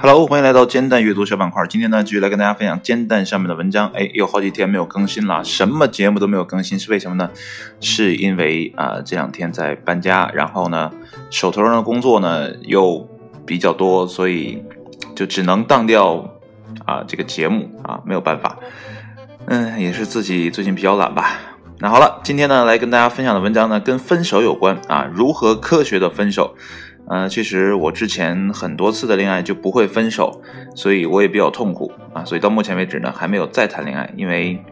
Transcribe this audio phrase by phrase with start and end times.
[0.00, 1.64] Hello，欢迎来到煎蛋阅读小板块。
[1.68, 3.88] 今天呢，继续来跟大家分享煎蛋上面的文章。
[3.94, 7.30] 哎，有好几天没有更新了，什么节目都没有更新，是为什么呢？
[7.78, 10.90] 是因为啊，这两天在搬家，然后呢，
[11.30, 13.08] 手头上的工作呢又
[13.46, 14.64] 比较多，所以
[15.14, 16.16] 就只能当掉
[16.84, 18.58] 啊这个节目啊，没有办法。
[19.46, 21.38] 嗯，也是自己最近比较懒吧。
[21.82, 26.54] 那好了，今天呢来跟大家分享的文章呢跟分手有关啊，如何科学的分手。
[27.08, 30.42] 呃，其实我之前很多次的恋爱就不会分手，
[30.76, 34.62] 所以我也比较痛苦啊，所以到目前为止呢还没有再谈恋爱，因为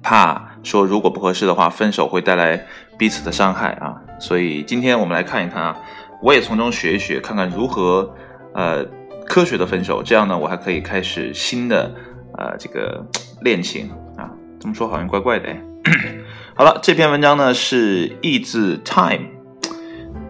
[0.00, 2.64] 怕说如果不合适的话，分手会带来
[2.96, 4.00] 彼此的伤害啊。
[4.20, 5.76] 所以今天我们来看一看啊，
[6.22, 8.14] 我也从中学一学，看看如何
[8.54, 8.84] 呃
[9.26, 11.92] 科学的分手，这样呢我还可以开始新的
[12.38, 13.04] 呃这个
[13.40, 14.30] 恋情啊。
[14.60, 15.60] 这么说好像怪怪的哎。
[16.54, 19.28] 好了，这篇文章呢是译自 Time。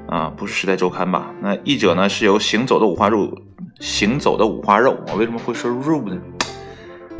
[0.09, 1.33] 啊，不是《时代周刊》吧？
[1.41, 3.37] 那译者呢是由行走的五花肉，
[3.81, 6.17] 行走的五花肉，我为什么会说肉呢？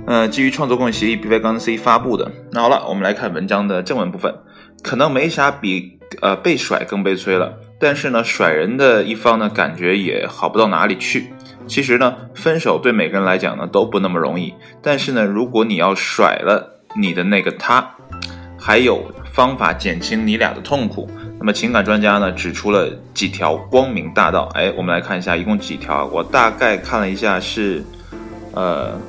[0.07, 2.31] 呃，基于创作共享协议 B Y 杠 C 发布的。
[2.53, 4.35] 那好了，我们来看文章的正文部分。
[4.83, 11.33] 可能没啥比呃被甩更悲催了，但是呢，甩人的一方呢，感觉也好不到哪里去。
[11.67, 14.55] 其实呢，分手对每个人来讲呢都不那么容易。
[14.83, 17.96] 但是呢，如果你要甩了你的那个他，
[18.67, 19.01] 还有
[19.33, 21.09] 方法减轻你俩的痛苦。
[21.39, 26.05] 那么情感专家呢指出了几条光明大道，哎，我们来看一下，一共几条？
[26.07, 27.85] 我大概看了一下是，
[28.55, 29.01] 呃，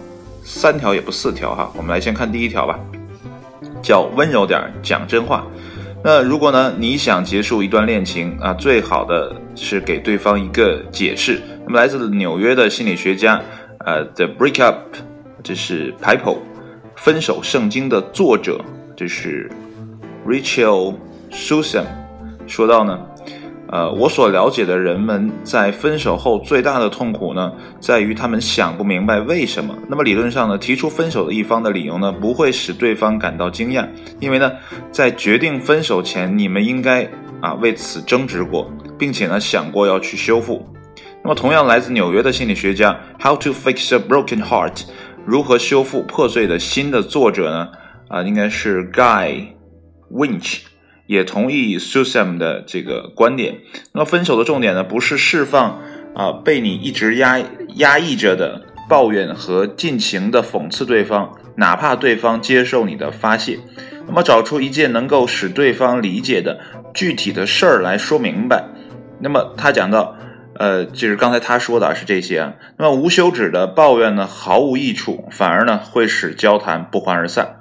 [0.44, 1.72] 三条也不四条哈。
[1.75, 2.80] 我们来先看第一条吧，
[3.81, 5.44] 叫温柔点讲真话。
[6.03, 11.41] 那如果呢你想结束一段恋情啊，最好的是给对方一个解释。
[11.66, 13.41] 那么来自纽约的心理学家，
[13.80, 14.75] 呃，The Breakup，
[15.41, 16.38] 这是 People
[16.95, 18.63] 分手圣经的作者，
[18.98, 19.48] 这是
[20.26, 20.95] Rachel
[21.31, 21.84] Susan。
[22.48, 23.00] 说到呢，
[23.70, 29.75] 呃，我所了解的人们在分手后最大的痛苦呢，在于他们想不明白为什么。
[29.88, 33.88] 那么理论上呢，提出分手的一方的理由呢，不会使对方感到惊讶，
[34.19, 34.52] 因为呢，
[34.91, 37.08] 在决定分手前，你们应该
[37.40, 40.66] 啊为此争执过，并且呢想过要去修复。
[41.22, 44.75] 那么同样来自纽约的心理学家《How to Fix a Broken Heart》
[45.24, 47.68] 如何修复破碎的心的作者呢，
[48.09, 49.47] 啊，应该是 Guy
[50.12, 50.62] Winch。
[51.06, 53.59] 也同意 Susan 的这个观点。
[53.94, 55.81] 那么分手的重点呢，不是释放
[56.13, 57.40] 啊被你一直压
[57.75, 63.57] 压抑着的抱怨和尽情的讽刺对方，哪怕对方接受你的发泄。
[64.06, 66.59] 那么找出一件能够使对方理解的
[66.94, 68.66] 具体的事儿来说明白。
[69.22, 70.17] 那么他讲到，
[70.56, 72.53] 呃，就是刚才他说的是这些啊。
[72.78, 77.56] 那么无休止的抱怨呢，毫无益处，反而呢会使交谈不欢而散。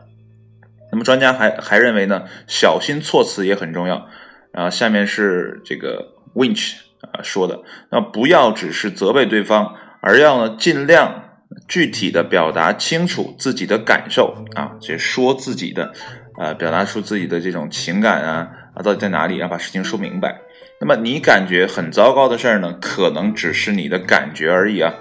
[0.97, 4.09] 那么专家还还认为呢，小心措辞也很重要。
[4.53, 11.35] 啊，下面是这个 Winch 啊说的，那不要只是责备对方，而要呢尽量
[11.69, 15.93] 具体的表达清楚自己的感受啊，就说自己的，
[16.39, 20.41] 呃，表达出自己的这种情感啊啊到底在哪里，要把事情说明白。
[20.81, 24.95] 那么你感觉很糟糕的事儿呢，可能只是你的感觉而已啊。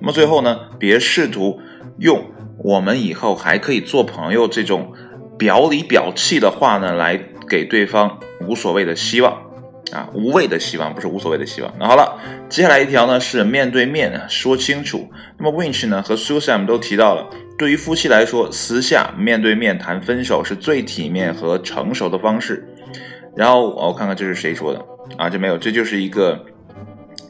[0.00, 1.60] 那么最后呢，别试图
[1.98, 4.94] 用我们以后还可以做朋友这种。
[5.38, 9.32] 表里表气的话呢，来给对方无所谓的希望
[9.92, 11.72] 啊，无谓的希望不是无所谓的希望。
[11.78, 12.18] 那好了，
[12.48, 15.10] 接下来一条呢是面对面说清楚。
[15.38, 17.28] 那么 Winch 呢和 Susan 都提到了，
[17.58, 22.66] 对于夫妻来说，私下面对面谈分手是最体面和成熟的方式。
[23.36, 24.84] 然后我看看这是谁说的
[25.16, 25.28] 啊？
[25.28, 26.44] 这没有，这就是一个。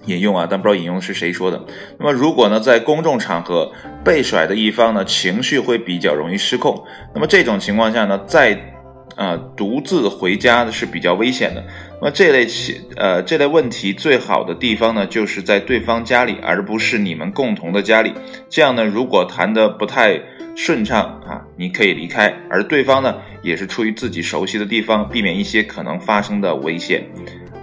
[0.06, 1.65] 引用啊，但不知道引用是谁说的。
[1.98, 3.70] 那么，如果呢，在公众场合
[4.04, 6.84] 被甩的一方呢，情绪会比较容易失控。
[7.15, 8.59] 那么这种情况下呢，在
[9.16, 11.65] 呃独自回家呢是比较危险的。
[12.00, 18.12] 那么这类情呃这类问题最好的地方呢，就是在对方家里，而不是你们共同的家里。
[18.48, 20.21] 这样呢，如果谈得不太
[20.56, 27.04] 顺畅啊，你可以离开，而对方呢，也是出于自己熟悉的地方，避免一些可能发生的危险。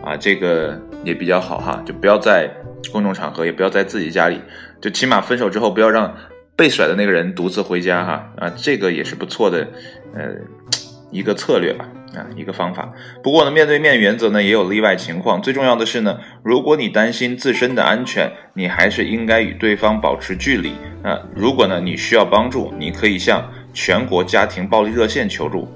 [0.03, 2.49] 啊，这个也比较好哈，就不要在
[2.91, 4.41] 公众场合，也不要在自己家里，
[4.81, 6.15] 就起码分手之后不要让
[6.55, 8.29] 被甩的那个人独自回家哈。
[8.37, 9.67] 啊，这个也是不错的，
[10.15, 10.33] 呃，
[11.11, 12.91] 一个策略吧，啊，一个方法。
[13.23, 15.41] 不过呢，面对面原则呢也有例外情况。
[15.41, 20.73] 最重要的是呢，如果你担心自身的安全，你还是应该与对方保持距离。
[21.03, 25.67] 啊，如果呢你需要帮助，你可以向全国家庭暴力热线求助。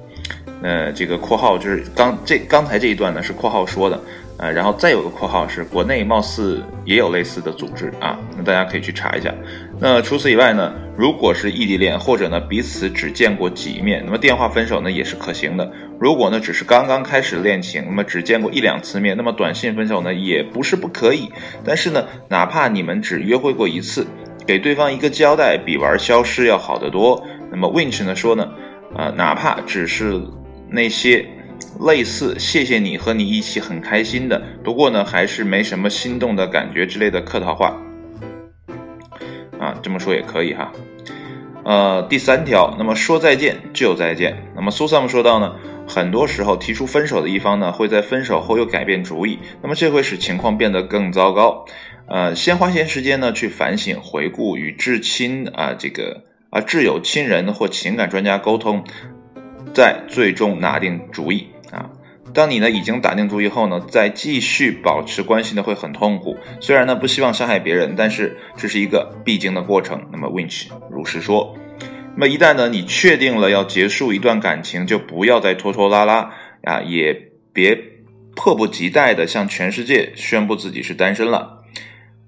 [0.65, 4.01] 呃，这个括号就是刚这刚才这一段呢是括号说的，
[4.39, 9.31] 呃，然后再有个括号是国内貌似也有类似的组织啊，那大家可以去查一下。
[9.79, 15.71] 那除此以外呢，如果是异地恋或者呢彼此只见过几面，那么电话分手呢也是可行的。
[15.99, 21.31] 如果呢只是刚刚开始恋情，那么只见过一两次面，那么短信分手呢也不是不可以。
[21.63, 24.07] 但是呢，哪怕你们只约会过一次，
[24.47, 27.23] 给对方一个交代，比玩消失要好得多。
[27.51, 28.49] 那么 Winch 呢说呢，
[28.95, 30.19] 呃，哪怕只是
[30.69, 31.25] 那些。
[31.81, 37.75] 类似“谢谢你和你一起很开心的”，不过呢还是没什么心动的感觉之类的客套话，
[39.59, 40.71] 啊，这么说也可以哈。
[41.65, 44.37] 呃，第三条，那么说再见就再见。
[44.55, 45.53] 那么苏萨姆说到呢，
[45.85, 51.65] 很多时候提出分手的一方呢会在分手后又改变主意，那么这会使情况变得更糟糕。
[52.07, 58.85] 呃，先花些时间呢去反省、回顾与至亲啊这个啊挚友、亲人或情感专家沟通，
[59.75, 61.49] 再最终拿定主意。
[61.71, 61.89] 啊，
[62.33, 66.37] 当你呢已经打定主意后呢，再继续保持关系呢会很痛苦。
[66.61, 70.01] 虽然呢不希望伤害别人，但是这是一个必经的过程。
[70.11, 71.55] 那么 Winch 如实说。
[72.15, 76.31] 那么一旦呢你确定了要结束一段感情，就不要再拖拖拉拉
[76.63, 77.13] 啊，也
[77.51, 77.77] 别
[78.35, 81.54] 迫不及待的向全世界宣布自己是单身了。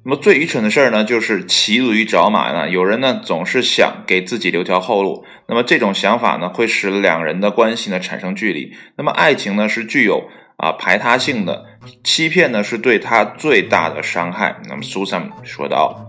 [0.09, 2.69] 那么最愚蠢的事儿呢，就是骑驴找马呢。
[2.69, 8.71] 有人呢总是想给自己留条后路，那么这种想法呢会使两人的关系呢产生距离。
[8.95, 11.65] 那么爱情呢是具有啊排他性的，
[12.06, 14.62] 欺骗呢是对他最大的伤害。
[14.69, 16.06] 那么 Susan 说道。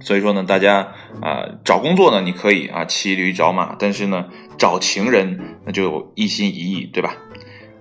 [0.00, 4.26] 所以说呢，大家啊找工作呢你可以啊骑驴找马，但是呢
[4.56, 7.16] 找情人那就一心一意，对吧？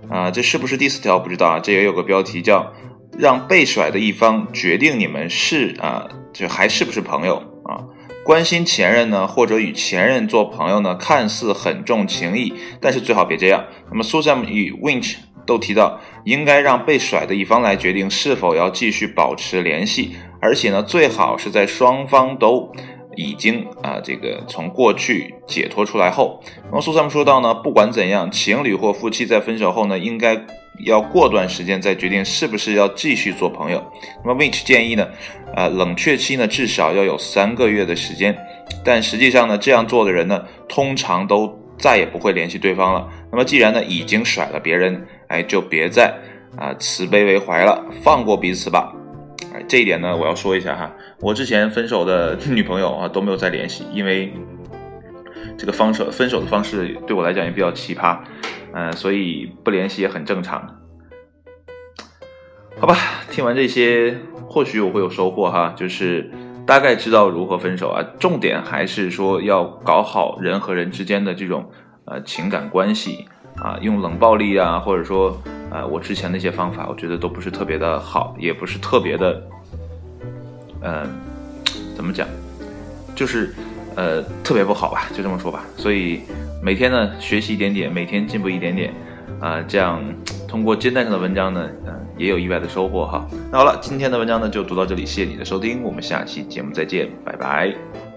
[0.09, 1.59] 啊，这是不是第四条不知道啊？
[1.59, 2.73] 这也有个标题叫。
[3.17, 7.85] 让被甩的一方决定你们是啊，就还是不是朋友啊？
[8.25, 13.65] 关心前任呢，或者与前任做朋友呢，看似很重情义，但是最好别这样。
[13.91, 15.15] 那么，Susan 与 Winch
[15.45, 22.71] 都提到，应该让被甩的一方来决定是否要继续保持联系，而且呢，最好是在双方都
[23.15, 26.41] 已经啊，这个从过去解脱出来后。
[26.69, 30.45] 那么苏三说到呢，不管怎样，情侣或夫妻在分手后呢，应该。
[30.85, 33.79] 要过段时间再决定是不是要继续做朋友。
[34.25, 35.07] 那么 Winch 建议呢，
[35.55, 38.35] 呃，冷却期呢至少要有三个月的时间。
[38.83, 43.07] 但实际上呢，这样做的人呢，通常都再也不会联系对方了。
[43.31, 46.11] 那么既然呢已经甩了别人，哎，就别再
[46.57, 48.91] 啊慈悲为怀了，放过彼此吧。
[49.67, 54.33] 这一点呢，我要说一下哈，我之前分手的女朋友啊都没有再联系，因为
[55.57, 58.17] 这个方式分手的方式对我来讲也比较奇葩。
[58.75, 60.79] 嗯，所以不联系也很正常，
[62.79, 62.97] 好吧。
[63.29, 64.17] 听完这些，
[64.47, 66.31] 或许我会有收获哈，就是
[66.65, 68.03] 大概知道如何分手啊。
[68.19, 71.69] 重点还是说要搞好人和人之间的这种
[72.05, 73.27] 呃情感关系
[73.57, 75.39] 啊，用冷暴力啊，或者说
[75.73, 79.43] 呃我之前那些方法，我觉得都不是特别的好，也不是特别的，
[80.81, 81.09] 嗯，
[81.95, 82.27] 怎么讲，
[83.15, 83.53] 就是
[83.95, 85.65] 呃特别不好吧，就这么说吧。
[85.75, 86.21] 所以。
[86.63, 88.93] 每天呢，学习一点点，每天进步一点点，
[89.41, 90.01] 啊，这样
[90.47, 93.27] 通过煎蛋上的文章呢，嗯，也有意外的收获哈。
[93.51, 98.12] 那好了，今天的文章呢就读到这里，谢谢你的收听，我们下期节目再见，拜拜。